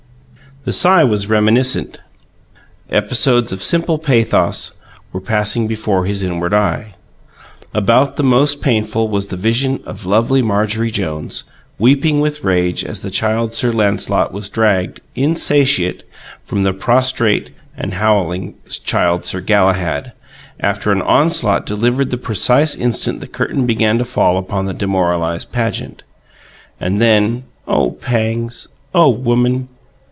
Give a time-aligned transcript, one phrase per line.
[0.63, 1.97] The sigh was reminiscent:
[2.91, 4.75] episodes of simple pathos
[5.11, 6.93] were passing before his inward eye.
[7.73, 11.45] About the most painful was the vision of lovely Marjorie Jones,
[11.79, 16.03] weeping with rage as the Child Sir Lancelot was dragged, insatiate,
[16.45, 18.53] from the prostrate and howling
[18.85, 20.11] Child Sir Galahad,
[20.59, 25.51] after an onslaught delivered the precise instant the curtain began to fall upon the demoralized
[25.51, 26.03] "pageant."
[26.79, 28.67] And then oh, pangs!
[28.93, 29.67] oh, woman!